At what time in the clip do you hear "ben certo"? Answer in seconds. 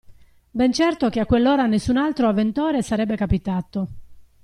0.49-1.09